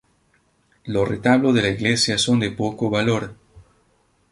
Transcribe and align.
Los 0.85 1.07
retablos 1.07 1.53
de 1.53 1.61
la 1.61 1.69
iglesia 1.69 2.17
son 2.17 2.39
de 2.39 2.49
poco 2.49 2.89
valor. 2.89 3.35